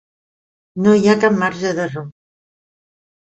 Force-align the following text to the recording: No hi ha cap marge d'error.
No 0.85 0.93
hi 1.01 1.11
ha 1.11 1.15
cap 1.25 1.37
marge 1.43 1.73
d'error. 1.81 2.07